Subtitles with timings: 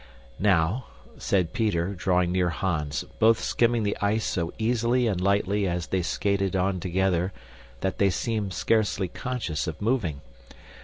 [0.39, 0.85] "Now,"
[1.19, 6.01] said Peter, drawing near Hans, both skimming the ice so easily and lightly as they
[6.01, 7.31] skated on together
[7.81, 10.21] that they seemed scarcely conscious of moving.